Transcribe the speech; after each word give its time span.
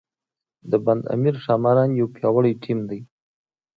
د 0.71 0.73
بند 0.85 1.03
امیر 1.15 1.35
ښاماران 1.43 1.89
یو 1.99 2.07
پیاوړی 2.15 2.53
ټیم 2.63 2.79
دی. 2.89 2.99